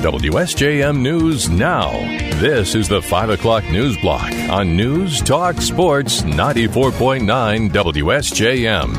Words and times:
WSJM 0.00 0.98
News 1.02 1.50
Now. 1.50 1.90
This 2.40 2.74
is 2.74 2.88
the 2.88 3.02
5 3.02 3.28
o'clock 3.28 3.64
news 3.64 3.98
block 3.98 4.32
on 4.48 4.74
News 4.74 5.20
Talk 5.20 5.60
Sports 5.60 6.22
94.9 6.22 7.68
WSJM. 7.68 8.96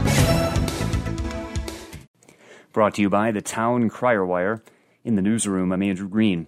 Brought 2.71 2.93
to 2.93 3.01
you 3.01 3.09
by 3.09 3.31
the 3.31 3.41
Town 3.41 3.89
Crier 3.89 4.23
Wire. 4.23 4.61
In 5.03 5.15
the 5.15 5.23
newsroom, 5.23 5.71
I'm 5.71 5.81
Andrew 5.81 6.07
Green. 6.07 6.45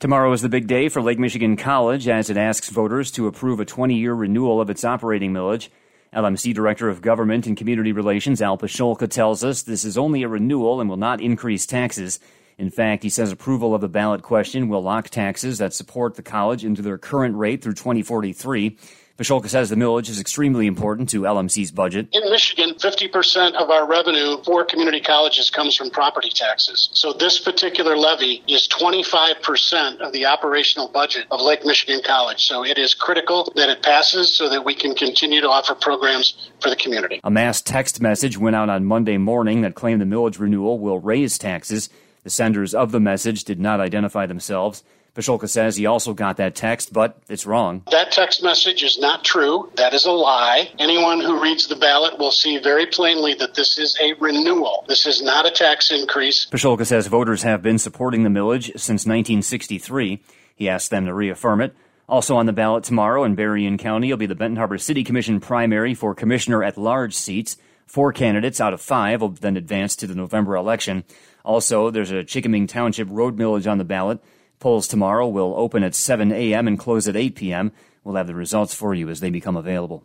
Tomorrow 0.00 0.30
is 0.34 0.42
the 0.42 0.50
big 0.50 0.66
day 0.66 0.90
for 0.90 1.00
Lake 1.00 1.18
Michigan 1.18 1.56
College 1.56 2.06
as 2.08 2.28
it 2.28 2.36
asks 2.36 2.68
voters 2.68 3.10
to 3.12 3.26
approve 3.26 3.58
a 3.58 3.64
20 3.64 3.94
year 3.94 4.12
renewal 4.12 4.60
of 4.60 4.68
its 4.68 4.84
operating 4.84 5.32
millage. 5.32 5.70
LMC 6.12 6.52
Director 6.52 6.90
of 6.90 7.00
Government 7.00 7.46
and 7.46 7.56
Community 7.56 7.92
Relations 7.92 8.42
Al 8.42 8.58
Pasholka 8.58 9.08
tells 9.08 9.42
us 9.42 9.62
this 9.62 9.86
is 9.86 9.96
only 9.96 10.22
a 10.24 10.28
renewal 10.28 10.78
and 10.78 10.90
will 10.90 10.98
not 10.98 11.22
increase 11.22 11.64
taxes. 11.64 12.20
In 12.58 12.70
fact, 12.70 13.02
he 13.02 13.10
says 13.10 13.30
approval 13.30 13.74
of 13.74 13.82
the 13.82 13.88
ballot 13.88 14.22
question 14.22 14.68
will 14.68 14.82
lock 14.82 15.10
taxes 15.10 15.58
that 15.58 15.74
support 15.74 16.14
the 16.14 16.22
college 16.22 16.64
into 16.64 16.80
their 16.80 16.96
current 16.96 17.36
rate 17.36 17.62
through 17.62 17.74
2043. 17.74 18.78
Pasholka 19.18 19.48
says 19.48 19.70
the 19.70 19.76
millage 19.76 20.10
is 20.10 20.20
extremely 20.20 20.66
important 20.66 21.08
to 21.08 21.22
LMC's 21.22 21.70
budget. 21.70 22.08
In 22.12 22.30
Michigan, 22.30 22.74
50% 22.74 23.54
of 23.54 23.70
our 23.70 23.88
revenue 23.88 24.42
for 24.44 24.62
community 24.64 25.00
colleges 25.00 25.48
comes 25.48 25.74
from 25.74 25.88
property 25.88 26.28
taxes. 26.28 26.90
So 26.92 27.14
this 27.14 27.38
particular 27.38 27.96
levy 27.96 28.42
is 28.46 28.68
25% 28.68 30.00
of 30.00 30.12
the 30.12 30.26
operational 30.26 30.88
budget 30.88 31.26
of 31.30 31.40
Lake 31.40 31.64
Michigan 31.64 32.02
College. 32.04 32.44
So 32.44 32.62
it 32.62 32.76
is 32.76 32.92
critical 32.92 33.50
that 33.56 33.70
it 33.70 33.82
passes 33.82 34.36
so 34.36 34.50
that 34.50 34.64
we 34.64 34.74
can 34.74 34.94
continue 34.94 35.40
to 35.40 35.48
offer 35.48 35.74
programs 35.74 36.50
for 36.60 36.68
the 36.68 36.76
community. 36.76 37.20
A 37.24 37.30
mass 37.30 37.62
text 37.62 38.02
message 38.02 38.36
went 38.36 38.56
out 38.56 38.68
on 38.68 38.84
Monday 38.84 39.16
morning 39.16 39.62
that 39.62 39.74
claimed 39.74 40.02
the 40.02 40.06
millage 40.06 40.38
renewal 40.38 40.78
will 40.78 41.00
raise 41.00 41.38
taxes. 41.38 41.88
The 42.26 42.30
senders 42.30 42.74
of 42.74 42.90
the 42.90 42.98
message 42.98 43.44
did 43.44 43.60
not 43.60 43.78
identify 43.78 44.26
themselves. 44.26 44.82
Pasholka 45.14 45.48
says 45.48 45.76
he 45.76 45.86
also 45.86 46.12
got 46.12 46.38
that 46.38 46.56
text, 46.56 46.92
but 46.92 47.16
it's 47.28 47.46
wrong. 47.46 47.84
That 47.92 48.10
text 48.10 48.42
message 48.42 48.82
is 48.82 48.98
not 48.98 49.22
true. 49.22 49.70
That 49.76 49.94
is 49.94 50.06
a 50.06 50.10
lie. 50.10 50.72
Anyone 50.80 51.20
who 51.20 51.40
reads 51.40 51.68
the 51.68 51.76
ballot 51.76 52.18
will 52.18 52.32
see 52.32 52.58
very 52.58 52.86
plainly 52.86 53.34
that 53.34 53.54
this 53.54 53.78
is 53.78 53.96
a 54.02 54.14
renewal. 54.14 54.84
This 54.88 55.06
is 55.06 55.22
not 55.22 55.46
a 55.46 55.52
tax 55.52 55.92
increase. 55.92 56.46
Pasholka 56.46 56.84
says 56.84 57.06
voters 57.06 57.44
have 57.44 57.62
been 57.62 57.78
supporting 57.78 58.24
the 58.24 58.28
millage 58.28 58.72
since 58.72 59.06
1963. 59.06 60.20
He 60.56 60.68
asked 60.68 60.90
them 60.90 61.06
to 61.06 61.14
reaffirm 61.14 61.60
it. 61.60 61.76
Also 62.08 62.34
on 62.34 62.46
the 62.46 62.52
ballot 62.52 62.82
tomorrow 62.82 63.22
in 63.22 63.36
Berrien 63.36 63.78
County 63.78 64.10
will 64.10 64.16
be 64.16 64.26
the 64.26 64.34
Benton 64.34 64.56
Harbor 64.56 64.78
City 64.78 65.04
Commission 65.04 65.38
primary 65.38 65.94
for 65.94 66.12
commissioner 66.12 66.64
at 66.64 66.76
large 66.76 67.14
seats. 67.14 67.56
Four 67.86 68.12
candidates 68.12 68.60
out 68.60 68.74
of 68.74 68.80
five 68.80 69.20
will 69.20 69.28
then 69.28 69.56
advance 69.56 69.94
to 69.94 70.08
the 70.08 70.14
November 70.16 70.56
election. 70.56 71.04
Also, 71.46 71.90
there's 71.90 72.10
a 72.10 72.24
Chikaming 72.24 72.68
Township 72.68 73.06
road 73.08 73.38
millage 73.38 73.70
on 73.70 73.78
the 73.78 73.84
ballot. 73.84 74.18
Polls 74.58 74.88
tomorrow 74.88 75.28
will 75.28 75.54
open 75.56 75.84
at 75.84 75.94
7 75.94 76.32
a.m. 76.32 76.66
and 76.66 76.76
close 76.76 77.06
at 77.06 77.14
8 77.14 77.36
p.m. 77.36 77.70
We'll 78.02 78.16
have 78.16 78.26
the 78.26 78.34
results 78.34 78.74
for 78.74 78.94
you 78.94 79.08
as 79.08 79.20
they 79.20 79.30
become 79.30 79.56
available. 79.56 80.02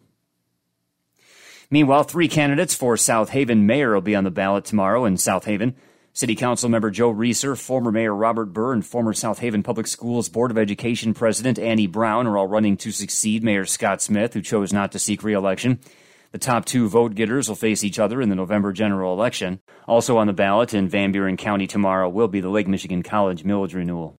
Meanwhile, 1.71 2.03
three 2.03 2.27
candidates 2.27 2.75
for 2.75 2.95
South 2.95 3.29
Haven 3.29 3.65
mayor 3.65 3.95
will 3.95 4.01
be 4.01 4.15
on 4.15 4.23
the 4.23 4.29
ballot 4.29 4.65
tomorrow 4.65 5.03
in 5.05 5.17
South 5.17 5.45
Haven. 5.45 5.75
City 6.13 6.35
Council 6.35 6.69
member 6.69 6.91
Joe 6.91 7.09
Reeser, 7.09 7.55
former 7.55 7.91
Mayor 7.91 8.13
Robert 8.13 8.53
Burr, 8.53 8.73
and 8.73 8.85
former 8.85 9.13
South 9.13 9.39
Haven 9.39 9.63
Public 9.63 9.87
Schools 9.87 10.29
Board 10.29 10.51
of 10.51 10.59
Education 10.59 11.15
President 11.15 11.57
Annie 11.57 11.87
Brown 11.87 12.27
are 12.27 12.37
all 12.37 12.47
running 12.47 12.77
to 12.77 12.91
succeed 12.91 13.43
Mayor 13.43 13.65
Scott 13.65 13.99
Smith, 14.01 14.35
who 14.35 14.41
chose 14.41 14.71
not 14.71 14.91
to 14.91 14.99
seek 14.99 15.23
reelection. 15.23 15.79
The 16.31 16.37
top 16.37 16.63
two 16.63 16.87
vote 16.87 17.15
getters 17.15 17.49
will 17.49 17.57
face 17.57 17.83
each 17.83 17.99
other 17.99 18.21
in 18.21 18.29
the 18.29 18.35
November 18.35 18.71
general 18.71 19.13
election. 19.13 19.59
Also 19.85 20.17
on 20.17 20.27
the 20.27 20.33
ballot 20.33 20.73
in 20.73 20.87
Van 20.87 21.11
Buren 21.11 21.35
County 21.35 21.67
tomorrow 21.67 22.07
will 22.07 22.29
be 22.29 22.39
the 22.39 22.49
Lake 22.49 22.69
Michigan 22.69 23.03
College 23.03 23.43
millage 23.43 23.73
renewal. 23.73 24.15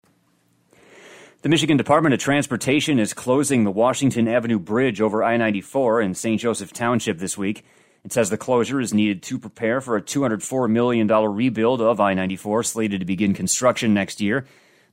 The 1.42 1.50
Michigan 1.50 1.78
Department 1.78 2.14
of 2.14 2.20
Transportation 2.20 3.00
is 3.00 3.14
closing 3.14 3.64
the 3.64 3.72
Washington 3.72 4.28
Avenue 4.28 4.59
Bridge 4.59 5.00
over 5.00 5.23
I 5.23 5.38
94 5.38 6.02
in 6.02 6.14
St. 6.14 6.39
Joseph 6.39 6.73
Township 6.73 7.17
this 7.17 7.38
week. 7.38 7.64
It 8.04 8.11
says 8.11 8.30
the 8.30 8.38
closure 8.38 8.82
is 8.82 8.94
needed 8.94 9.23
to 9.23 9.39
prepare 9.39 9.80
for 9.80 9.95
a 9.95 10.02
$204 10.02 10.70
million 10.70 11.08
rebuild 11.08 11.82
of 11.82 12.02
I 12.02 12.14
94 12.14 12.64
slated 12.64 13.00
to 13.00 13.05
begin 13.05 13.33
construction 13.33 13.94
next 13.94 14.20
year. 14.20 14.45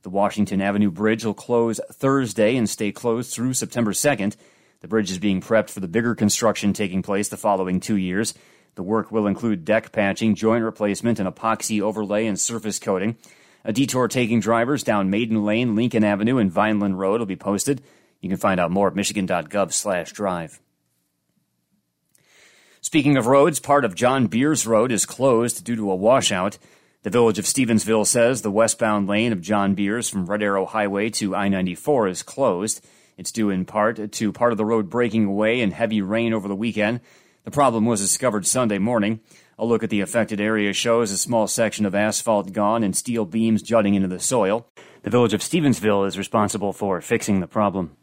The 0.03 0.09
Washington 0.09 0.61
Avenue 0.61 0.89
Bridge 0.89 1.25
will 1.25 1.33
close 1.33 1.81
Thursday 1.91 2.55
and 2.55 2.69
stay 2.69 2.93
closed 2.93 3.33
through 3.33 3.55
September 3.55 3.91
2nd. 3.91 4.37
The 4.81 4.87
bridge 4.87 5.11
is 5.11 5.19
being 5.19 5.41
prepped 5.41 5.69
for 5.69 5.81
the 5.81 5.87
bigger 5.87 6.15
construction 6.15 6.73
taking 6.73 7.01
place 7.01 7.27
the 7.27 7.37
following 7.37 7.79
two 7.79 7.97
years. 7.97 8.33
The 8.75 8.83
work 8.83 9.11
will 9.11 9.27
include 9.27 9.65
deck 9.65 9.91
patching, 9.91 10.35
joint 10.35 10.63
replacement, 10.63 11.19
and 11.19 11.27
epoxy 11.27 11.81
overlay 11.81 12.25
and 12.27 12.39
surface 12.39 12.79
coating. 12.79 13.17
A 13.65 13.73
detour 13.73 14.07
taking 14.07 14.39
drivers 14.39 14.83
down 14.83 15.09
Maiden 15.09 15.43
Lane, 15.43 15.75
Lincoln 15.75 16.05
Avenue, 16.05 16.37
and 16.37 16.51
Vineland 16.51 16.97
Road 16.97 17.19
will 17.19 17.25
be 17.25 17.35
posted. 17.35 17.81
You 18.21 18.29
can 18.29 18.37
find 18.37 18.59
out 18.59 18.71
more 18.71 18.87
at 18.87 18.95
michigan.gov 18.95 19.73
slash 19.73 20.13
drive. 20.13 20.61
Speaking 22.81 23.17
of 23.17 23.27
roads, 23.27 23.59
part 23.59 23.83
of 23.83 23.95
John 23.95 24.27
Beers 24.27 24.65
Road 24.65 24.91
is 24.93 25.05
closed 25.05 25.65
due 25.65 25.75
to 25.75 25.91
a 25.91 25.95
washout. 25.95 26.57
The 27.03 27.09
village 27.09 27.37
of 27.37 27.45
Stevensville 27.45 28.07
says 28.07 28.41
the 28.41 28.51
westbound 28.51 29.07
lane 29.07 29.33
of 29.33 29.41
John 29.41 29.75
Beers 29.75 30.09
from 30.09 30.25
Red 30.25 30.41
Arrow 30.41 30.65
Highway 30.65 31.09
to 31.11 31.35
I 31.35 31.49
94 31.49 32.07
is 32.07 32.23
closed. 32.23 32.85
It's 33.19 33.33
due 33.33 33.49
in 33.49 33.65
part 33.65 34.13
to 34.13 34.31
part 34.31 34.53
of 34.53 34.57
the 34.57 34.63
road 34.63 34.89
breaking 34.89 35.25
away 35.25 35.59
in 35.59 35.71
heavy 35.71 36.01
rain 36.01 36.31
over 36.31 36.47
the 36.47 36.55
weekend. 36.55 37.01
The 37.43 37.51
problem 37.51 37.85
was 37.85 37.99
discovered 37.99 38.47
Sunday 38.47 38.77
morning. 38.77 39.19
A 39.57 39.65
look 39.65 39.83
at 39.83 39.89
the 39.89 39.99
affected 39.99 40.39
area 40.39 40.71
shows 40.71 41.11
a 41.11 41.17
small 41.17 41.45
section 41.45 41.85
of 41.85 41.93
asphalt 41.93 42.53
gone 42.53 42.81
and 42.81 42.95
steel 42.95 43.25
beams 43.25 43.61
jutting 43.61 43.93
into 43.93 44.07
the 44.07 44.21
soil. 44.21 44.67
The 45.03 45.09
village 45.09 45.33
of 45.33 45.41
Stevensville 45.41 46.07
is 46.07 46.17
responsible 46.17 46.71
for 46.71 47.01
fixing 47.01 47.41
the 47.41 47.47
problem. 47.47 47.97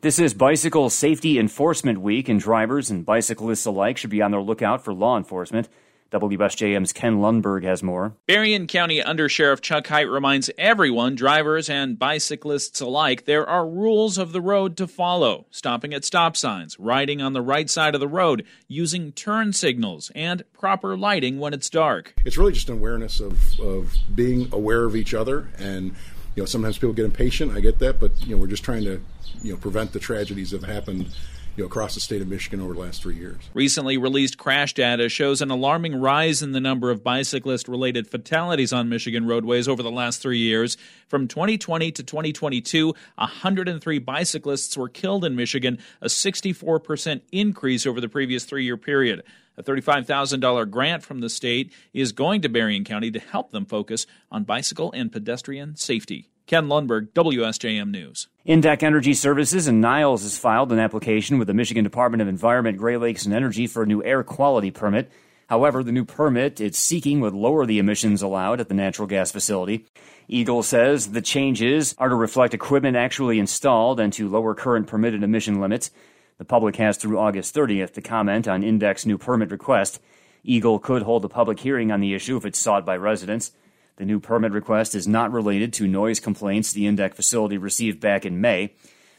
This 0.00 0.18
is 0.18 0.34
Bicycle 0.34 0.90
Safety 0.90 1.38
Enforcement 1.38 2.00
Week, 2.00 2.28
and 2.28 2.40
drivers 2.40 2.90
and 2.90 3.06
bicyclists 3.06 3.66
alike 3.66 3.98
should 3.98 4.10
be 4.10 4.20
on 4.20 4.32
their 4.32 4.42
lookout 4.42 4.82
for 4.82 4.92
law 4.92 5.16
enforcement. 5.16 5.68
WSJM's 6.10 6.92
Ken 6.92 7.18
Lundberg 7.18 7.62
has 7.64 7.82
more. 7.82 8.14
Berrien 8.26 8.66
County 8.66 9.00
Undersheriff 9.00 9.60
Chuck 9.60 9.86
Heit 9.86 10.12
reminds 10.12 10.50
everyone, 10.58 11.14
drivers 11.14 11.70
and 11.70 11.98
bicyclists 11.98 12.80
alike, 12.80 13.24
there 13.26 13.48
are 13.48 13.66
rules 13.66 14.18
of 14.18 14.32
the 14.32 14.40
road 14.40 14.76
to 14.76 14.88
follow. 14.88 15.46
Stopping 15.50 15.94
at 15.94 16.04
stop 16.04 16.36
signs, 16.36 16.78
riding 16.78 17.22
on 17.22 17.32
the 17.32 17.42
right 17.42 17.70
side 17.70 17.94
of 17.94 18.00
the 18.00 18.08
road, 18.08 18.44
using 18.66 19.12
turn 19.12 19.52
signals, 19.52 20.10
and 20.14 20.42
proper 20.52 20.96
lighting 20.96 21.38
when 21.38 21.54
it's 21.54 21.70
dark. 21.70 22.14
It's 22.24 22.36
really 22.36 22.52
just 22.52 22.68
an 22.68 22.78
awareness 22.78 23.20
of, 23.20 23.60
of 23.60 23.94
being 24.14 24.48
aware 24.52 24.84
of 24.84 24.96
each 24.96 25.14
other 25.14 25.48
and 25.58 25.94
you 26.34 26.42
know 26.42 26.46
sometimes 26.46 26.78
people 26.78 26.92
get 26.92 27.04
impatient 27.04 27.52
i 27.56 27.60
get 27.60 27.78
that 27.80 27.98
but 27.98 28.12
you 28.24 28.34
know 28.34 28.40
we're 28.40 28.46
just 28.46 28.62
trying 28.62 28.84
to 28.84 29.00
you 29.42 29.52
know 29.52 29.58
prevent 29.58 29.92
the 29.92 29.98
tragedies 29.98 30.50
that 30.50 30.62
have 30.62 30.72
happened 30.72 31.08
you 31.56 31.62
know, 31.62 31.66
across 31.66 31.94
the 31.94 32.00
state 32.00 32.22
of 32.22 32.28
Michigan 32.28 32.60
over 32.60 32.74
the 32.74 32.80
last 32.80 33.02
three 33.02 33.16
years. 33.16 33.36
Recently 33.54 33.98
released 33.98 34.38
crash 34.38 34.74
data 34.74 35.08
shows 35.08 35.42
an 35.42 35.50
alarming 35.50 36.00
rise 36.00 36.42
in 36.42 36.52
the 36.52 36.60
number 36.60 36.90
of 36.90 37.02
bicyclist 37.02 37.68
related 37.68 38.06
fatalities 38.06 38.72
on 38.72 38.88
Michigan 38.88 39.26
roadways 39.26 39.68
over 39.68 39.82
the 39.82 39.90
last 39.90 40.22
three 40.22 40.38
years. 40.38 40.76
From 41.08 41.28
2020 41.28 41.92
to 41.92 42.02
2022, 42.02 42.94
103 43.16 43.98
bicyclists 43.98 44.76
were 44.76 44.88
killed 44.88 45.24
in 45.24 45.36
Michigan, 45.36 45.78
a 46.00 46.06
64% 46.06 47.20
increase 47.32 47.86
over 47.86 48.00
the 48.00 48.08
previous 48.08 48.44
three 48.44 48.64
year 48.64 48.76
period. 48.76 49.22
A 49.56 49.62
$35,000 49.62 50.70
grant 50.70 51.02
from 51.02 51.20
the 51.20 51.28
state 51.28 51.72
is 51.92 52.12
going 52.12 52.40
to 52.42 52.48
Berrien 52.48 52.84
County 52.84 53.10
to 53.10 53.18
help 53.18 53.50
them 53.50 53.66
focus 53.66 54.06
on 54.30 54.44
bicycle 54.44 54.90
and 54.92 55.12
pedestrian 55.12 55.76
safety. 55.76 56.30
Ken 56.50 56.66
Lundberg, 56.66 57.12
WSJM 57.12 57.92
News. 57.92 58.26
Indeck 58.44 58.82
Energy 58.82 59.14
Services 59.14 59.68
and 59.68 59.80
Niles 59.80 60.24
has 60.24 60.36
filed 60.36 60.72
an 60.72 60.80
application 60.80 61.38
with 61.38 61.46
the 61.46 61.54
Michigan 61.54 61.84
Department 61.84 62.22
of 62.22 62.26
Environment, 62.26 62.76
Great 62.76 62.98
Lakes, 62.98 63.24
and 63.24 63.32
Energy 63.32 63.68
for 63.68 63.84
a 63.84 63.86
new 63.86 64.02
air 64.02 64.24
quality 64.24 64.72
permit. 64.72 65.12
However, 65.48 65.84
the 65.84 65.92
new 65.92 66.04
permit 66.04 66.60
it's 66.60 66.76
seeking 66.76 67.20
would 67.20 67.34
lower 67.34 67.66
the 67.66 67.78
emissions 67.78 68.20
allowed 68.20 68.58
at 68.58 68.68
the 68.68 68.74
natural 68.74 69.06
gas 69.06 69.30
facility. 69.30 69.86
EGLE 70.28 70.64
says 70.64 71.12
the 71.12 71.22
changes 71.22 71.94
are 71.98 72.08
to 72.08 72.16
reflect 72.16 72.52
equipment 72.52 72.96
actually 72.96 73.38
installed 73.38 74.00
and 74.00 74.12
to 74.14 74.28
lower 74.28 74.52
current 74.52 74.88
permitted 74.88 75.22
emission 75.22 75.60
limits. 75.60 75.92
The 76.38 76.44
public 76.44 76.74
has 76.74 76.96
through 76.96 77.20
August 77.20 77.54
30th 77.54 77.92
to 77.92 78.02
comment 78.02 78.48
on 78.48 78.64
Indeck's 78.64 79.06
new 79.06 79.18
permit 79.18 79.52
request. 79.52 80.00
EGLE 80.44 80.80
could 80.80 81.02
hold 81.02 81.24
a 81.24 81.28
public 81.28 81.60
hearing 81.60 81.92
on 81.92 82.00
the 82.00 82.12
issue 82.12 82.36
if 82.36 82.44
it's 82.44 82.58
sought 82.58 82.84
by 82.84 82.96
residents. 82.96 83.52
The 84.00 84.06
new 84.06 84.18
permit 84.18 84.52
request 84.52 84.94
is 84.94 85.06
not 85.06 85.30
related 85.30 85.74
to 85.74 85.86
noise 85.86 86.20
complaints 86.20 86.72
the 86.72 86.86
Indeck 86.86 87.12
facility 87.12 87.58
received 87.58 88.00
back 88.00 88.24
in 88.24 88.40
May. 88.40 88.72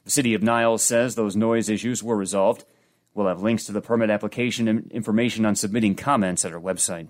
The 0.05 0.09
city 0.09 0.33
of 0.33 0.41
Niles 0.41 0.83
says 0.83 1.13
those 1.13 1.35
noise 1.35 1.69
issues 1.69 2.01
were 2.01 2.17
resolved. 2.17 2.65
We'll 3.13 3.27
have 3.27 3.43
links 3.43 3.65
to 3.65 3.73
the 3.73 3.81
permit 3.81 4.09
application 4.09 4.67
and 4.67 4.91
information 4.91 5.45
on 5.45 5.53
submitting 5.53 5.93
comments 5.93 6.43
at 6.45 6.51
our 6.51 6.59
website. 6.59 7.09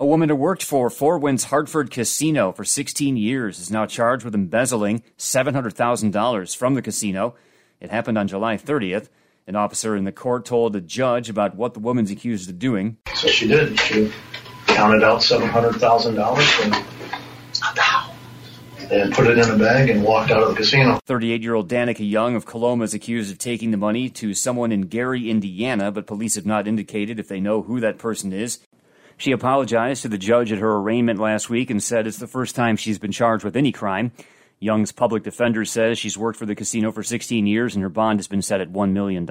A 0.00 0.06
woman 0.06 0.30
who 0.30 0.36
worked 0.36 0.64
for 0.64 0.88
Four 0.88 1.18
Winds 1.18 1.44
Hartford 1.44 1.90
Casino 1.90 2.52
for 2.52 2.64
16 2.64 3.18
years 3.18 3.58
is 3.58 3.70
now 3.70 3.84
charged 3.84 4.24
with 4.24 4.34
embezzling 4.34 5.02
$700,000 5.18 6.56
from 6.56 6.72
the 6.72 6.80
casino. 6.80 7.34
It 7.78 7.90
happened 7.90 8.16
on 8.16 8.26
July 8.26 8.56
30th. 8.56 9.10
An 9.46 9.56
officer 9.56 9.96
in 9.96 10.04
the 10.04 10.12
court 10.12 10.46
told 10.46 10.74
a 10.76 10.80
judge 10.80 11.28
about 11.28 11.56
what 11.56 11.74
the 11.74 11.80
woman's 11.80 12.10
accused 12.10 12.48
of 12.48 12.58
doing. 12.58 12.96
So 13.14 13.28
she 13.28 13.48
did. 13.48 13.78
She 13.80 14.10
counted 14.74 15.02
out 15.02 15.22
seven 15.22 15.48
hundred 15.48 15.74
thousand 15.74 16.14
dollars 16.14 16.48
and 16.62 16.74
and 18.90 19.12
put 19.14 19.26
it 19.26 19.38
in 19.38 19.50
a 19.50 19.56
bag 19.56 19.88
and 19.88 20.04
walked 20.04 20.30
out 20.30 20.42
of 20.42 20.50
the 20.50 20.54
casino. 20.54 20.98
38 21.06 21.42
year 21.42 21.54
old 21.54 21.68
Danica 21.68 22.08
Young 22.08 22.36
of 22.36 22.44
Coloma 22.44 22.84
is 22.84 22.92
accused 22.94 23.32
of 23.32 23.38
taking 23.38 23.70
the 23.70 23.76
money 23.76 24.10
to 24.10 24.34
someone 24.34 24.70
in 24.70 24.82
Gary, 24.82 25.30
Indiana, 25.30 25.90
but 25.90 26.06
police 26.06 26.34
have 26.34 26.44
not 26.44 26.68
indicated 26.68 27.18
if 27.18 27.28
they 27.28 27.40
know 27.40 27.62
who 27.62 27.80
that 27.80 27.98
person 27.98 28.32
is. 28.32 28.58
She 29.16 29.32
apologized 29.32 30.02
to 30.02 30.08
the 30.08 30.18
judge 30.18 30.52
at 30.52 30.58
her 30.58 30.76
arraignment 30.76 31.18
last 31.18 31.48
week 31.48 31.70
and 31.70 31.82
said 31.82 32.06
it's 32.06 32.18
the 32.18 32.26
first 32.26 32.54
time 32.54 32.76
she's 32.76 32.98
been 32.98 33.12
charged 33.12 33.44
with 33.44 33.56
any 33.56 33.72
crime. 33.72 34.12
Young's 34.58 34.92
public 34.92 35.22
defender 35.22 35.64
says 35.64 35.98
she's 35.98 36.18
worked 36.18 36.38
for 36.38 36.46
the 36.46 36.54
casino 36.54 36.92
for 36.92 37.02
16 37.02 37.46
years 37.46 37.74
and 37.74 37.82
her 37.82 37.88
bond 37.88 38.18
has 38.18 38.28
been 38.28 38.42
set 38.42 38.60
at 38.60 38.72
$1 38.72 38.92
million. 38.92 39.26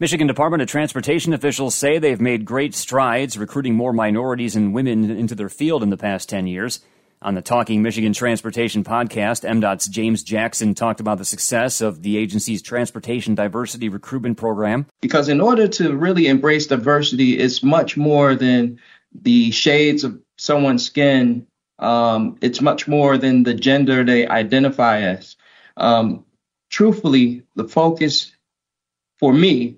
Michigan 0.00 0.26
Department 0.26 0.60
of 0.60 0.68
Transportation 0.68 1.32
officials 1.32 1.72
say 1.72 1.98
they've 1.98 2.20
made 2.20 2.44
great 2.44 2.74
strides 2.74 3.38
recruiting 3.38 3.76
more 3.76 3.92
minorities 3.92 4.56
and 4.56 4.74
women 4.74 5.08
into 5.08 5.36
their 5.36 5.48
field 5.48 5.84
in 5.84 5.90
the 5.90 5.96
past 5.96 6.28
10 6.28 6.48
years. 6.48 6.80
On 7.22 7.36
the 7.36 7.40
Talking 7.40 7.80
Michigan 7.80 8.12
Transportation 8.12 8.82
podcast, 8.82 9.48
MDOT's 9.48 9.86
James 9.86 10.24
Jackson 10.24 10.74
talked 10.74 10.98
about 10.98 11.18
the 11.18 11.24
success 11.24 11.80
of 11.80 12.02
the 12.02 12.16
agency's 12.16 12.60
transportation 12.60 13.36
diversity 13.36 13.88
recruitment 13.88 14.36
program. 14.36 14.86
Because 15.00 15.28
in 15.28 15.40
order 15.40 15.68
to 15.68 15.94
really 15.94 16.26
embrace 16.26 16.66
diversity, 16.66 17.38
it's 17.38 17.62
much 17.62 17.96
more 17.96 18.34
than 18.34 18.80
the 19.14 19.52
shades 19.52 20.02
of 20.02 20.20
someone's 20.36 20.84
skin. 20.84 21.46
Um, 21.78 22.36
it's 22.42 22.60
much 22.60 22.88
more 22.88 23.16
than 23.16 23.44
the 23.44 23.54
gender 23.54 24.02
they 24.02 24.26
identify 24.26 25.02
as. 25.02 25.36
Um, 25.76 26.24
truthfully, 26.68 27.44
the 27.54 27.68
focus 27.68 28.32
for 29.20 29.32
me 29.32 29.76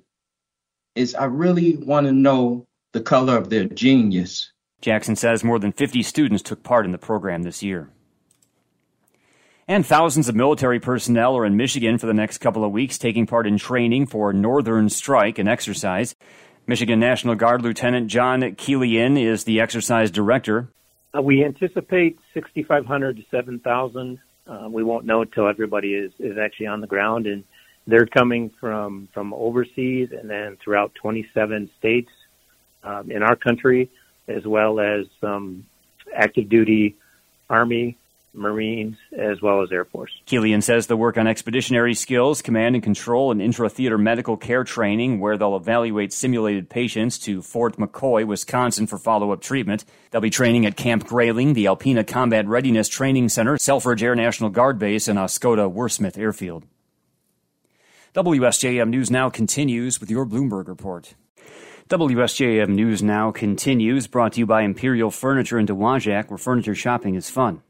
is 0.97 1.15
I 1.15 1.25
really 1.25 1.77
want 1.77 2.07
to 2.07 2.13
know 2.13 2.67
the 2.93 3.01
color 3.01 3.37
of 3.37 3.51
their 3.51 3.65
genius. 3.65 4.51
Jackson 4.81 5.17
says 5.17 5.45
more 5.45 5.59
than 5.59 5.73
50 5.73 6.03
students 6.03 6.43
took 6.43 6.63
part 6.63 6.85
in 6.85 6.93
the 6.93 6.99
program 6.99 7.43
this 7.43 7.63
year. 7.63 7.91
And 9.69 9.85
thousands 9.85 10.29
of 10.29 10.37
military 10.37 10.79
personnel 10.79 11.37
are 11.37 11.45
in 11.45 11.57
Michigan 11.57 11.99
for 11.99 12.07
the 12.07 12.15
next 12.15 12.39
couple 12.39 12.65
of 12.65 12.71
weeks, 12.71 12.99
taking 12.99 13.27
part 13.27 13.47
in 13.47 13.59
training 13.59 14.07
for 14.07 14.33
Northern 14.33 14.89
Strike, 14.89 15.39
an 15.39 15.49
exercise. 15.49 16.15
Michigan 16.69 17.01
National 17.01 17.35
Guard 17.35 17.63
Lieutenant 17.63 18.07
John 18.07 18.43
Keelian 18.43 19.21
is 19.21 19.45
the 19.45 19.61
exercise 19.61 20.11
director. 20.11 20.69
Uh, 21.17 21.21
we 21.21 21.45
anticipate 21.45 22.19
6,500 22.33 23.17
to 23.17 23.23
7,000. 23.31 24.19
Uh, 24.47 24.69
we 24.71 24.85
won't 24.85 25.05
know 25.05 25.23
until 25.23 25.49
everybody 25.49 25.95
is, 25.95 26.13
is 26.21 26.39
actually 26.39 26.67
on 26.67 26.81
the 26.81 26.87
ground 26.87 27.27
and 27.27 27.43
they're 27.87 28.07
coming 28.07 28.51
from 28.61 29.09
from 29.13 29.33
overseas 29.33 30.11
and 30.13 30.29
then 30.29 30.57
throughout 30.63 30.95
27 30.95 31.71
states 31.79 32.11
um, 32.83 33.11
in 33.11 33.23
our 33.23 33.37
country, 33.37 33.91
as 34.29 34.47
well 34.47 34.81
as 34.81 35.07
some 35.21 35.67
active 36.15 36.49
duty 36.49 36.97
Army, 37.49 37.97
Marines, 38.35 38.97
as 39.17 39.41
well 39.41 39.63
as 39.63 39.73
Air 39.73 39.85
Force. 39.85 40.13
Keelian 40.27 40.63
says 40.63 40.87
they'll 40.87 40.97
work 40.97 41.17
on 41.17 41.27
expeditionary 41.27 41.95
skills, 41.95 42.43
command 42.43 42.75
and 42.75 42.85
control, 42.85 43.31
and 43.31 43.41
intra-theater 43.41 43.97
medical 43.99 44.37
care 44.37 44.65
training, 44.65 45.21
where 45.21 45.39
they'll 45.39 45.57
evaluate 45.57 46.13
simulated 46.13 46.69
patients 46.69 47.19
to 47.21 47.41
Fort 47.41 47.77
McCoy, 47.77 48.27
Wisconsin, 48.27 48.87
for 48.87 48.99
follow-up 48.99 49.41
treatment. 49.41 49.85
They'll 50.11 50.21
be 50.21 50.31
training 50.31 50.67
at 50.67 50.77
Camp 50.77 51.07
Grayling, 51.07 51.55
the 51.55 51.67
Alpena 51.67 52.07
Combat 52.07 52.47
Readiness 52.47 52.89
Training 52.89 53.29
Center, 53.29 53.57
Selfridge 53.59 54.03
Air 54.03 54.15
National 54.15 54.51
Guard 54.51 54.79
Base, 54.79 55.09
and 55.09 55.19
Oscoda 55.19 55.73
Wurtsmith 55.73 56.19
Airfield. 56.19 56.65
WSJM 58.17 58.89
News 58.89 59.11
Now 59.11 59.29
continues 59.29 60.01
with 60.01 60.11
your 60.11 60.25
Bloomberg 60.25 60.69
report. 60.69 61.13
WSJM 61.91 62.71
News 62.71 63.03
Now 63.03 63.31
continues, 63.31 64.07
brought 64.07 64.33
to 64.33 64.39
you 64.41 64.47
by 64.47 64.63
Imperial 64.63 65.11
Furniture 65.11 65.59
in 65.59 65.67
Dowagiac, 65.67 66.31
where 66.31 66.39
furniture 66.39 66.75
shopping 66.75 67.15
is 67.15 67.29
fun. 67.29 67.61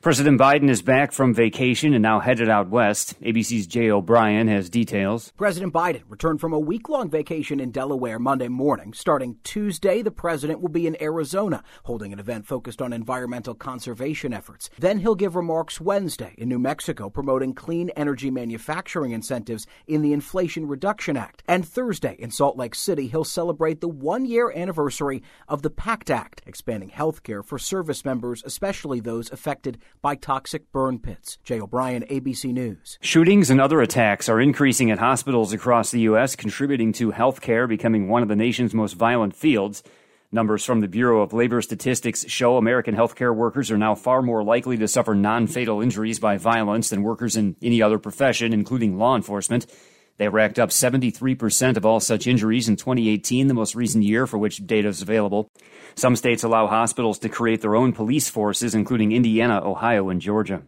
President 0.00 0.38
Biden 0.38 0.68
is 0.68 0.82
back 0.82 1.12
from 1.12 1.32
vacation 1.32 1.94
and 1.94 2.02
now 2.02 2.20
headed 2.20 2.50
out 2.50 2.68
west. 2.68 3.18
ABC's 3.22 3.66
Jay 3.66 3.90
O'Brien 3.90 4.48
has 4.48 4.68
details. 4.68 5.32
President 5.36 5.72
Biden 5.72 6.02
returned 6.08 6.40
from 6.40 6.52
a 6.52 6.58
week 6.58 6.88
long 6.90 7.08
vacation 7.08 7.58
in 7.58 7.70
Delaware 7.70 8.18
Monday 8.18 8.48
morning. 8.48 8.92
Starting 8.92 9.38
Tuesday, 9.44 10.02
the 10.02 10.10
president 10.10 10.60
will 10.60 10.68
be 10.68 10.86
in 10.86 11.00
Arizona, 11.00 11.62
holding 11.84 12.12
an 12.12 12.18
event 12.18 12.46
focused 12.46 12.82
on 12.82 12.92
environmental 12.92 13.54
conservation 13.54 14.34
efforts. 14.34 14.68
Then 14.78 14.98
he'll 14.98 15.14
give 15.14 15.36
remarks 15.36 15.80
Wednesday 15.80 16.34
in 16.36 16.50
New 16.50 16.58
Mexico, 16.58 17.08
promoting 17.08 17.54
clean 17.54 17.88
energy 17.90 18.30
manufacturing 18.30 19.12
incentives 19.12 19.66
in 19.86 20.02
the 20.02 20.12
Inflation 20.12 20.66
Reduction 20.66 21.16
Act. 21.16 21.42
And 21.48 21.66
Thursday 21.66 22.16
in 22.18 22.30
Salt 22.30 22.58
Lake 22.58 22.74
City, 22.74 23.08
he'll 23.08 23.24
celebrate 23.24 23.80
the 23.80 23.88
one 23.88 24.26
year 24.26 24.52
anniversary 24.54 25.22
of 25.48 25.62
the 25.62 25.70
PACT 25.70 26.10
Act, 26.10 26.42
expanding 26.46 26.90
health 26.90 27.22
care 27.22 27.42
for 27.42 27.58
service 27.58 28.04
members, 28.04 28.42
especially 28.44 29.00
those 29.00 29.32
affected 29.32 29.53
affected 29.54 29.78
by 30.02 30.16
toxic 30.16 30.72
burn 30.72 30.98
pits. 30.98 31.38
Jay 31.44 31.60
O'Brien, 31.60 32.02
ABC 32.10 32.52
News. 32.52 32.98
Shootings 33.00 33.50
and 33.50 33.60
other 33.60 33.80
attacks 33.80 34.28
are 34.28 34.40
increasing 34.40 34.90
at 34.90 34.98
hospitals 34.98 35.52
across 35.52 35.92
the 35.92 36.00
U.S., 36.00 36.34
contributing 36.34 36.92
to 36.94 37.12
healthcare 37.12 37.68
becoming 37.68 38.08
one 38.08 38.22
of 38.22 38.28
the 38.28 38.34
nation's 38.34 38.74
most 38.74 38.94
violent 38.94 39.36
fields. 39.36 39.84
Numbers 40.32 40.64
from 40.64 40.80
the 40.80 40.88
Bureau 40.88 41.22
of 41.22 41.32
Labor 41.32 41.62
Statistics 41.62 42.28
show 42.28 42.56
American 42.56 42.96
healthcare 42.96 43.32
workers 43.32 43.70
are 43.70 43.78
now 43.78 43.94
far 43.94 44.22
more 44.22 44.42
likely 44.42 44.76
to 44.78 44.88
suffer 44.88 45.14
non 45.14 45.46
fatal 45.46 45.80
injuries 45.80 46.18
by 46.18 46.36
violence 46.36 46.90
than 46.90 47.04
workers 47.04 47.36
in 47.36 47.54
any 47.62 47.80
other 47.80 48.00
profession, 48.00 48.52
including 48.52 48.98
law 48.98 49.14
enforcement. 49.14 49.66
They 50.16 50.28
racked 50.28 50.58
up 50.58 50.70
73% 50.70 51.76
of 51.76 51.84
all 51.84 51.98
such 51.98 52.26
injuries 52.26 52.68
in 52.68 52.76
2018, 52.76 53.48
the 53.48 53.54
most 53.54 53.74
recent 53.74 54.04
year 54.04 54.26
for 54.26 54.38
which 54.38 54.64
data 54.64 54.88
is 54.88 55.02
available. 55.02 55.48
Some 55.96 56.14
states 56.14 56.44
allow 56.44 56.68
hospitals 56.68 57.18
to 57.20 57.28
create 57.28 57.60
their 57.60 57.74
own 57.74 57.92
police 57.92 58.28
forces, 58.28 58.74
including 58.74 59.12
Indiana, 59.12 59.60
Ohio, 59.64 60.08
and 60.10 60.20
Georgia. 60.20 60.62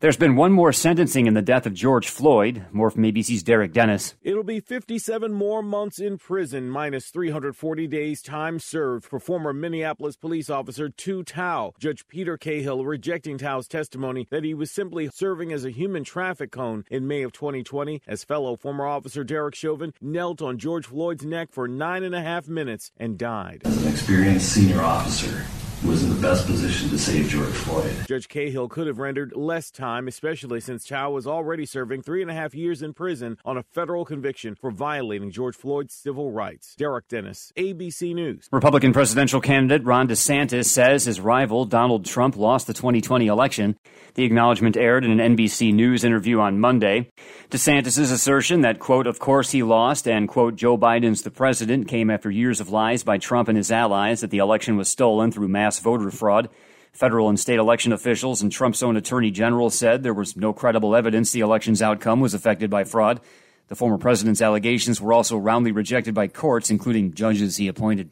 There's 0.00 0.16
been 0.16 0.36
one 0.36 0.52
more 0.52 0.72
sentencing 0.72 1.26
in 1.26 1.34
the 1.34 1.42
death 1.42 1.66
of 1.66 1.74
George 1.74 2.08
Floyd. 2.08 2.66
More 2.70 2.88
from 2.88 3.02
ABC's 3.02 3.42
Derek 3.42 3.72
Dennis. 3.72 4.14
It'll 4.22 4.44
be 4.44 4.60
57 4.60 5.32
more 5.32 5.60
months 5.60 5.98
in 5.98 6.18
prison, 6.18 6.70
minus 6.70 7.08
340 7.08 7.88
days 7.88 8.22
time 8.22 8.60
served 8.60 9.04
for 9.04 9.18
former 9.18 9.52
Minneapolis 9.52 10.14
police 10.14 10.48
officer 10.48 10.88
Tou 10.88 11.24
Thao. 11.24 11.76
Judge 11.80 12.06
Peter 12.06 12.38
Cahill 12.38 12.84
rejecting 12.84 13.38
Thao's 13.38 13.66
testimony 13.66 14.28
that 14.30 14.44
he 14.44 14.54
was 14.54 14.70
simply 14.70 15.10
serving 15.12 15.52
as 15.52 15.64
a 15.64 15.70
human 15.70 16.04
traffic 16.04 16.52
cone 16.52 16.84
in 16.88 17.08
May 17.08 17.22
of 17.22 17.32
2020 17.32 18.00
as 18.06 18.22
fellow 18.22 18.54
former 18.54 18.86
officer 18.86 19.24
Derek 19.24 19.56
Chauvin 19.56 19.92
knelt 20.00 20.40
on 20.40 20.58
George 20.58 20.86
Floyd's 20.86 21.24
neck 21.24 21.48
for 21.50 21.66
nine 21.66 22.04
and 22.04 22.14
a 22.14 22.22
half 22.22 22.46
minutes 22.46 22.92
and 22.98 23.18
died. 23.18 23.62
As 23.64 23.82
an 23.82 23.92
experienced 23.92 24.52
senior 24.52 24.80
officer, 24.80 25.44
was 25.86 26.02
in 26.02 26.10
the 26.10 26.20
best 26.20 26.46
position 26.46 26.88
to 26.88 26.98
save 26.98 27.28
George 27.28 27.52
Floyd. 27.52 27.94
Judge 28.08 28.28
Cahill 28.28 28.68
could 28.68 28.86
have 28.88 28.98
rendered 28.98 29.32
less 29.36 29.70
time, 29.70 30.08
especially 30.08 30.60
since 30.60 30.86
Thao 30.86 31.12
was 31.12 31.26
already 31.26 31.64
serving 31.64 32.02
three 32.02 32.20
and 32.20 32.30
a 32.30 32.34
half 32.34 32.54
years 32.54 32.82
in 32.82 32.92
prison 32.92 33.38
on 33.44 33.56
a 33.56 33.62
federal 33.62 34.04
conviction 34.04 34.54
for 34.54 34.70
violating 34.70 35.30
George 35.30 35.56
Floyd's 35.56 35.94
civil 35.94 36.32
rights. 36.32 36.74
Derek 36.76 37.06
Dennis, 37.08 37.52
ABC 37.56 38.14
News. 38.14 38.48
Republican 38.50 38.92
presidential 38.92 39.40
candidate 39.40 39.86
Ron 39.86 40.08
DeSantis 40.08 40.66
says 40.66 41.04
his 41.04 41.20
rival 41.20 41.64
Donald 41.64 42.04
Trump 42.04 42.36
lost 42.36 42.66
the 42.66 42.74
2020 42.74 43.26
election. 43.26 43.76
The 44.14 44.24
acknowledgement 44.24 44.76
aired 44.76 45.04
in 45.04 45.20
an 45.20 45.36
NBC 45.36 45.72
News 45.72 46.02
interview 46.02 46.40
on 46.40 46.58
Monday. 46.58 47.10
DeSantis' 47.50 48.12
assertion 48.12 48.62
that, 48.62 48.80
quote, 48.80 49.06
of 49.06 49.20
course 49.20 49.52
he 49.52 49.62
lost 49.62 50.08
and, 50.08 50.28
quote, 50.28 50.56
Joe 50.56 50.76
Biden's 50.76 51.22
the 51.22 51.30
president 51.30 51.86
came 51.86 52.10
after 52.10 52.30
years 52.30 52.60
of 52.60 52.70
lies 52.70 53.04
by 53.04 53.18
Trump 53.18 53.48
and 53.48 53.56
his 53.56 53.70
allies 53.70 54.22
that 54.22 54.30
the 54.30 54.38
election 54.38 54.76
was 54.76 54.88
stolen 54.88 55.30
through 55.30 55.48
mass 55.48 55.67
mass 55.68 55.80
voter 55.80 56.10
fraud. 56.10 56.48
Federal 56.92 57.28
and 57.28 57.38
state 57.38 57.58
election 57.58 57.92
officials 57.92 58.40
and 58.40 58.50
Trump's 58.50 58.82
own 58.82 58.96
attorney 58.96 59.30
general 59.30 59.68
said 59.68 60.02
there 60.02 60.14
was 60.14 60.34
no 60.34 60.54
credible 60.54 60.96
evidence 60.96 61.30
the 61.30 61.40
election's 61.40 61.82
outcome 61.82 62.20
was 62.20 62.32
affected 62.32 62.70
by 62.70 62.84
fraud. 62.84 63.20
The 63.68 63.76
former 63.76 63.98
president's 63.98 64.40
allegations 64.40 64.98
were 64.98 65.12
also 65.12 65.36
roundly 65.36 65.70
rejected 65.70 66.14
by 66.14 66.28
courts, 66.28 66.70
including 66.70 67.12
judges 67.12 67.58
he 67.58 67.68
appointed. 67.68 68.10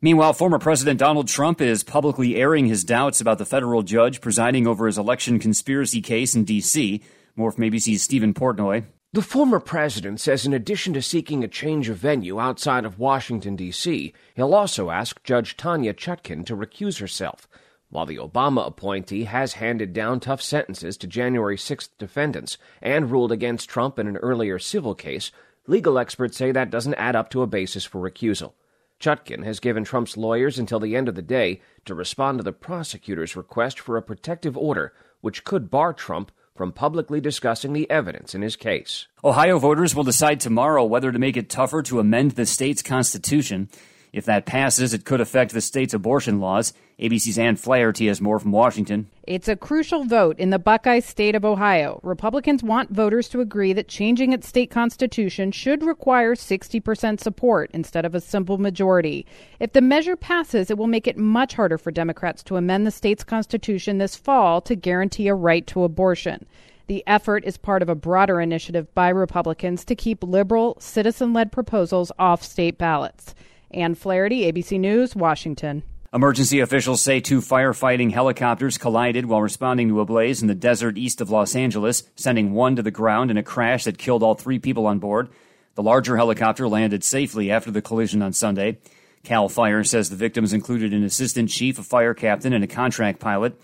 Meanwhile, 0.00 0.32
former 0.32 0.58
President 0.58 0.98
Donald 0.98 1.28
Trump 1.28 1.60
is 1.60 1.84
publicly 1.84 2.34
airing 2.34 2.66
his 2.66 2.82
doubts 2.82 3.20
about 3.20 3.38
the 3.38 3.46
federal 3.46 3.84
judge 3.84 4.20
presiding 4.20 4.66
over 4.66 4.88
his 4.88 4.98
election 4.98 5.38
conspiracy 5.38 6.00
case 6.00 6.34
in 6.34 6.42
D.C. 6.44 7.00
More 7.36 7.52
from 7.52 7.62
ABC's 7.62 8.02
Stephen 8.02 8.34
Portnoy. 8.34 8.84
The 9.14 9.20
former 9.20 9.60
president 9.60 10.20
says 10.20 10.46
in 10.46 10.54
addition 10.54 10.94
to 10.94 11.02
seeking 11.02 11.44
a 11.44 11.48
change 11.48 11.90
of 11.90 11.98
venue 11.98 12.40
outside 12.40 12.86
of 12.86 12.98
Washington, 12.98 13.56
D.C., 13.56 14.14
he'll 14.34 14.54
also 14.54 14.88
ask 14.88 15.22
Judge 15.22 15.54
Tanya 15.54 15.92
Chutkin 15.92 16.46
to 16.46 16.56
recuse 16.56 16.98
herself. 16.98 17.46
While 17.90 18.06
the 18.06 18.16
Obama 18.16 18.66
appointee 18.66 19.24
has 19.24 19.52
handed 19.52 19.92
down 19.92 20.20
tough 20.20 20.40
sentences 20.40 20.96
to 20.96 21.06
January 21.06 21.58
6th 21.58 21.90
defendants 21.98 22.56
and 22.80 23.10
ruled 23.10 23.32
against 23.32 23.68
Trump 23.68 23.98
in 23.98 24.06
an 24.06 24.16
earlier 24.16 24.58
civil 24.58 24.94
case, 24.94 25.30
legal 25.66 25.98
experts 25.98 26.38
say 26.38 26.50
that 26.50 26.70
doesn't 26.70 26.94
add 26.94 27.14
up 27.14 27.28
to 27.32 27.42
a 27.42 27.46
basis 27.46 27.84
for 27.84 28.00
recusal. 28.00 28.54
Chutkin 28.98 29.44
has 29.44 29.60
given 29.60 29.84
Trump's 29.84 30.16
lawyers 30.16 30.58
until 30.58 30.80
the 30.80 30.96
end 30.96 31.06
of 31.06 31.16
the 31.16 31.20
day 31.20 31.60
to 31.84 31.94
respond 31.94 32.38
to 32.38 32.44
the 32.44 32.50
prosecutor's 32.50 33.36
request 33.36 33.78
for 33.78 33.98
a 33.98 34.02
protective 34.02 34.56
order, 34.56 34.94
which 35.20 35.44
could 35.44 35.70
bar 35.70 35.92
Trump 35.92 36.32
from 36.54 36.72
publicly 36.72 37.20
discussing 37.20 37.72
the 37.72 37.90
evidence 37.90 38.34
in 38.34 38.42
his 38.42 38.56
case. 38.56 39.06
Ohio 39.24 39.58
voters 39.58 39.94
will 39.94 40.04
decide 40.04 40.40
tomorrow 40.40 40.84
whether 40.84 41.10
to 41.10 41.18
make 41.18 41.36
it 41.36 41.48
tougher 41.48 41.82
to 41.82 42.00
amend 42.00 42.32
the 42.32 42.46
state's 42.46 42.82
constitution. 42.82 43.68
If 44.12 44.26
that 44.26 44.44
passes, 44.44 44.92
it 44.92 45.06
could 45.06 45.22
affect 45.22 45.54
the 45.54 45.62
state's 45.62 45.94
abortion 45.94 46.38
laws. 46.38 46.74
ABC's 46.98 47.38
Ann 47.38 47.56
Flaherty 47.56 48.08
has 48.08 48.20
more 48.20 48.38
from 48.38 48.52
Washington. 48.52 49.08
It's 49.22 49.48
a 49.48 49.56
crucial 49.56 50.04
vote 50.04 50.38
in 50.38 50.50
the 50.50 50.58
Buckeye 50.58 51.00
state 51.00 51.34
of 51.34 51.46
Ohio. 51.46 51.98
Republicans 52.02 52.62
want 52.62 52.90
voters 52.90 53.26
to 53.30 53.40
agree 53.40 53.72
that 53.72 53.88
changing 53.88 54.34
its 54.34 54.46
state 54.46 54.70
constitution 54.70 55.50
should 55.50 55.82
require 55.82 56.34
60% 56.34 57.20
support 57.20 57.70
instead 57.72 58.04
of 58.04 58.14
a 58.14 58.20
simple 58.20 58.58
majority. 58.58 59.24
If 59.58 59.72
the 59.72 59.80
measure 59.80 60.16
passes, 60.16 60.70
it 60.70 60.76
will 60.76 60.86
make 60.88 61.06
it 61.06 61.16
much 61.16 61.54
harder 61.54 61.78
for 61.78 61.90
Democrats 61.90 62.42
to 62.44 62.56
amend 62.56 62.86
the 62.86 62.90
state's 62.90 63.24
constitution 63.24 63.96
this 63.96 64.14
fall 64.14 64.60
to 64.60 64.76
guarantee 64.76 65.28
a 65.28 65.34
right 65.34 65.66
to 65.68 65.84
abortion. 65.84 66.44
The 66.86 67.02
effort 67.06 67.44
is 67.46 67.56
part 67.56 67.80
of 67.80 67.88
a 67.88 67.94
broader 67.94 68.42
initiative 68.42 68.94
by 68.94 69.08
Republicans 69.08 69.86
to 69.86 69.94
keep 69.94 70.22
liberal, 70.22 70.76
citizen 70.78 71.32
led 71.32 71.50
proposals 71.50 72.12
off 72.18 72.42
state 72.42 72.76
ballots. 72.76 73.34
Ann 73.74 73.94
Flaherty, 73.94 74.50
ABC 74.50 74.78
News, 74.78 75.16
Washington. 75.16 75.82
Emergency 76.14 76.60
officials 76.60 77.00
say 77.00 77.20
two 77.20 77.40
firefighting 77.40 78.12
helicopters 78.12 78.76
collided 78.76 79.24
while 79.24 79.40
responding 79.40 79.88
to 79.88 80.00
a 80.00 80.04
blaze 80.04 80.42
in 80.42 80.48
the 80.48 80.54
desert 80.54 80.98
east 80.98 81.22
of 81.22 81.30
Los 81.30 81.56
Angeles, 81.56 82.02
sending 82.16 82.52
one 82.52 82.76
to 82.76 82.82
the 82.82 82.90
ground 82.90 83.30
in 83.30 83.38
a 83.38 83.42
crash 83.42 83.84
that 83.84 83.96
killed 83.96 84.22
all 84.22 84.34
three 84.34 84.58
people 84.58 84.86
on 84.86 84.98
board. 84.98 85.30
The 85.74 85.82
larger 85.82 86.18
helicopter 86.18 86.68
landed 86.68 87.02
safely 87.02 87.50
after 87.50 87.70
the 87.70 87.80
collision 87.80 88.20
on 88.20 88.34
Sunday. 88.34 88.78
Cal 89.24 89.48
Fire 89.48 89.84
says 89.84 90.10
the 90.10 90.16
victims 90.16 90.52
included 90.52 90.92
an 90.92 91.02
assistant 91.02 91.48
chief, 91.48 91.78
a 91.78 91.82
fire 91.82 92.12
captain, 92.12 92.52
and 92.52 92.62
a 92.62 92.66
contract 92.66 93.20
pilot. 93.20 93.54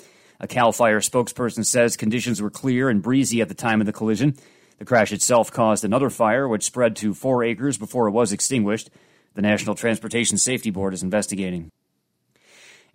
A 0.41 0.47
Cal 0.47 0.73
Fire 0.73 1.01
spokesperson 1.01 1.67
says 1.67 1.97
conditions 1.99 2.41
were 2.41 2.49
clear 2.49 2.89
and 2.89 3.03
breezy 3.03 3.43
at 3.43 3.49
the 3.49 3.55
time 3.55 3.81
of 3.81 3.87
the 3.87 3.93
collision. 3.93 4.37
The 4.79 4.85
crash 4.85 5.13
itself 5.13 5.53
caused 5.53 5.85
another 5.85 6.09
fire, 6.09 6.49
which 6.49 6.65
spread 6.65 6.97
to 6.97 7.13
four 7.13 7.43
acres 7.43 7.77
before 7.77 8.09
it 8.09 8.13
was 8.13 8.33
extinguished. 8.33 8.89
The 9.35 9.43
National 9.43 9.75
Transportation 9.75 10.37
Safety 10.39 10.71
Board 10.71 10.95
is 10.95 11.03
investigating. 11.03 11.71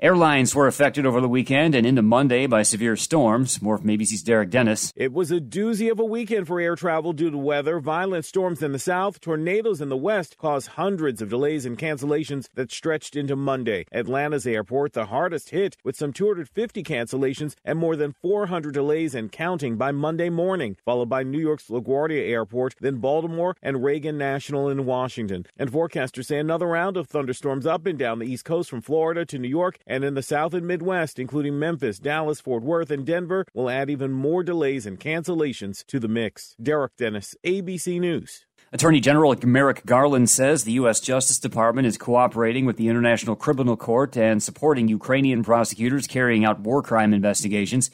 Airlines 0.04 0.54
were 0.54 0.68
affected 0.68 1.06
over 1.06 1.22
the 1.22 1.30
weekend 1.30 1.74
and 1.74 1.88
into 1.88 2.02
Monday 2.02 2.46
by 2.46 2.62
severe 2.62 2.98
storms. 2.98 3.62
More 3.62 3.78
from 3.78 3.88
ABC's 3.88 4.22
Derek 4.22 4.50
Dennis. 4.50 4.92
It 4.98 5.14
was 5.14 5.32
a 5.32 5.40
doozy 5.40 5.90
of 5.90 5.98
a 5.98 6.04
weekend 6.04 6.46
for 6.46 6.60
air 6.60 6.76
travel 6.76 7.14
due 7.14 7.32
to 7.32 7.38
weather. 7.38 7.80
Violent 7.80 8.26
storms 8.26 8.62
in 8.62 8.74
the 8.74 8.80
south, 8.80 9.22
tornadoes 9.22 9.80
in 9.80 9.88
the 9.88 9.96
west 9.96 10.38
caused 10.38 10.68
hundreds 10.76 11.22
of 11.22 11.30
delays 11.30 11.66
and 11.66 11.78
cancellations 11.78 12.50
that 12.56 12.70
stretched 12.70 13.16
into 13.16 13.38
Monday. 13.38 13.86
Atlanta's 13.94 14.46
airport, 14.46 14.92
the 14.92 15.06
hardest 15.06 15.52
hit, 15.52 15.78
with 15.86 15.96
some 15.96 16.12
250 16.12 16.84
cancellations 16.84 17.56
and 17.64 17.80
more 17.80 17.96
than 17.96 18.12
400 18.22 18.74
delays 18.74 19.16
and 19.16 19.32
counting 19.32 19.78
by 19.78 19.94
Monday 19.94 20.30
morning, 20.30 20.76
followed 20.84 21.08
by 21.08 21.24
New 21.24 21.40
York's 21.40 21.70
LaGuardia 21.70 22.30
Airport, 22.30 22.76
then 22.82 22.98
Baltimore 22.98 23.56
and 23.62 23.82
Reagan 23.82 24.18
National 24.18 24.68
in 24.68 24.86
Washington. 24.86 25.46
And 25.58 25.72
forecasters 25.72 26.26
say 26.26 26.40
another 26.40 26.68
round 26.68 26.98
of 26.98 27.08
thunderstorms 27.08 27.66
up 27.66 27.86
and 27.86 27.98
down 27.98 28.20
the 28.20 28.28
East 28.28 28.44
Coast 28.44 28.70
from 28.70 28.82
Florida 28.82 29.26
to 29.28 29.40
New 29.40 29.48
York 29.48 29.80
and 29.94 30.04
in 30.04 30.16
the 30.16 30.24
South 30.24 30.56
and 30.56 30.66
Midwest, 30.66 31.20
including 31.20 31.60
Memphis, 31.60 32.00
Dallas, 32.00 32.42
Fort 32.42 32.64
Worth, 32.64 32.90
and 32.90 33.06
Denver, 33.06 33.46
will 33.54 33.70
add 33.70 33.92
even 33.92 34.12
more 34.12 34.42
delays 34.42 34.88
and 34.88 35.00
cancellations 35.00 35.86
to 35.86 36.00
the 36.00 36.08
mix. 36.08 36.56
Derek 36.60 36.96
Dennis, 36.98 37.36
ABC 37.46 38.00
News. 38.00 38.44
Attorney 38.72 39.00
General 39.00 39.36
Merrick 39.44 39.86
Garland 39.86 40.32
says 40.32 40.64
the 40.64 40.72
U.S. 40.72 41.00
Justice 41.00 41.38
Department 41.38 41.86
is 41.86 42.00
cooperating 42.00 42.66
with 42.66 42.78
the 42.78 42.88
International 42.88 43.36
Criminal 43.36 43.78
Court 43.78 44.18
and 44.18 44.42
supporting 44.42 44.88
Ukrainian 44.88 45.44
prosecutors 45.44 46.08
carrying 46.08 46.44
out 46.44 46.62
war 46.62 46.82
crime 46.82 47.14
investigations. 47.14 47.92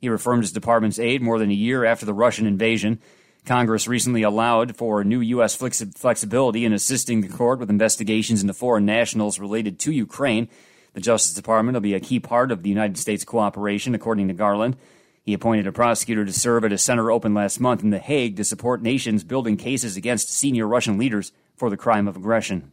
He 0.00 0.08
reaffirmed 0.08 0.44
his 0.44 0.52
department's 0.52 0.98
aid 0.98 1.20
more 1.20 1.38
than 1.38 1.50
a 1.50 1.54
year 1.54 1.84
after 1.84 2.06
the 2.06 2.14
Russian 2.14 2.46
invasion. 2.46 2.98
Congress 3.44 3.86
recently 3.86 4.22
allowed 4.22 4.74
for 4.74 5.04
new 5.04 5.20
U.S. 5.20 5.54
flexibility 5.54 6.64
in 6.64 6.72
assisting 6.72 7.20
the 7.20 7.28
court 7.28 7.58
with 7.58 7.68
investigations 7.68 8.40
into 8.40 8.54
foreign 8.54 8.86
nationals 8.86 9.38
related 9.38 9.78
to 9.80 9.92
Ukraine. 9.92 10.48
The 10.94 11.00
Justice 11.00 11.34
Department 11.34 11.74
will 11.74 11.80
be 11.80 11.94
a 11.94 12.00
key 12.00 12.20
part 12.20 12.50
of 12.52 12.62
the 12.62 12.68
United 12.68 12.98
States 12.98 13.24
cooperation, 13.24 13.94
according 13.94 14.28
to 14.28 14.34
Garland. 14.34 14.76
He 15.24 15.32
appointed 15.32 15.66
a 15.66 15.72
prosecutor 15.72 16.24
to 16.24 16.32
serve 16.32 16.64
at 16.64 16.72
a 16.72 16.78
center 16.78 17.10
opened 17.10 17.34
last 17.34 17.60
month 17.60 17.82
in 17.82 17.90
The 17.90 17.98
Hague 17.98 18.36
to 18.36 18.44
support 18.44 18.82
nations 18.82 19.24
building 19.24 19.56
cases 19.56 19.96
against 19.96 20.30
senior 20.30 20.66
Russian 20.66 20.98
leaders 20.98 21.32
for 21.56 21.70
the 21.70 21.76
crime 21.76 22.08
of 22.08 22.16
aggression. 22.16 22.72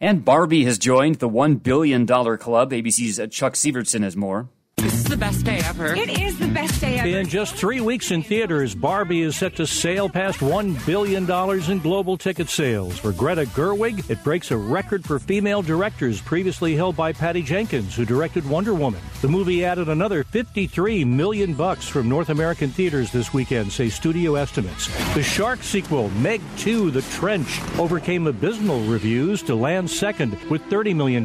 And 0.00 0.24
Barbie 0.24 0.64
has 0.64 0.78
joined 0.78 1.16
the 1.16 1.28
$1 1.28 1.62
billion 1.62 2.06
club. 2.06 2.72
ABC's 2.72 3.34
Chuck 3.34 3.54
Sivertson 3.54 4.02
has 4.02 4.16
more. 4.16 4.48
This 4.82 4.94
is 4.94 5.04
the 5.04 5.16
best 5.16 5.44
day 5.44 5.58
ever. 5.58 5.94
It 5.94 6.18
is 6.20 6.40
the 6.40 6.48
best 6.48 6.80
day 6.80 6.98
ever. 6.98 7.06
In 7.06 7.28
just 7.28 7.54
three 7.54 7.80
weeks 7.80 8.10
in 8.10 8.20
theaters, 8.20 8.74
Barbie 8.74 9.22
is 9.22 9.36
set 9.36 9.54
to 9.54 9.64
sail 9.64 10.08
past 10.08 10.40
$1 10.40 10.84
billion 10.84 11.22
in 11.70 11.78
global 11.78 12.18
ticket 12.18 12.48
sales. 12.48 12.98
For 12.98 13.12
Greta 13.12 13.44
Gerwig, 13.44 14.10
it 14.10 14.24
breaks 14.24 14.50
a 14.50 14.56
record 14.56 15.04
for 15.04 15.20
female 15.20 15.62
directors 15.62 16.20
previously 16.20 16.74
held 16.74 16.96
by 16.96 17.12
Patty 17.12 17.42
Jenkins, 17.42 17.94
who 17.94 18.04
directed 18.04 18.44
Wonder 18.50 18.74
Woman. 18.74 19.00
The 19.20 19.28
movie 19.28 19.64
added 19.64 19.88
another 19.88 20.24
53 20.24 21.04
million 21.04 21.54
bucks 21.54 21.86
from 21.86 22.08
North 22.08 22.30
American 22.30 22.70
theaters 22.70 23.12
this 23.12 23.32
weekend, 23.32 23.70
say 23.70 23.88
studio 23.88 24.34
estimates. 24.34 24.88
The 25.14 25.22
Shark 25.22 25.62
sequel, 25.62 26.10
Meg 26.10 26.40
2 26.56 26.90
The 26.90 27.02
Trench, 27.02 27.60
overcame 27.78 28.26
abysmal 28.26 28.80
reviews 28.86 29.44
to 29.44 29.54
land 29.54 29.88
second 29.88 30.32
with 30.50 30.60
$30 30.62 30.96
million. 30.96 31.22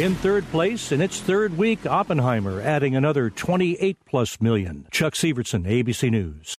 In 0.00 0.14
third 0.14 0.48
place, 0.52 0.92
in 0.92 1.00
its 1.00 1.18
third 1.18 1.58
week, 1.58 1.84
Oppenheimer 1.84 2.59
adding 2.60 2.94
another 2.94 3.30
28 3.30 3.96
plus 4.06 4.40
million. 4.40 4.86
Chuck 4.90 5.14
Sivertson, 5.14 5.64
ABC 5.66 6.10
News. 6.10 6.48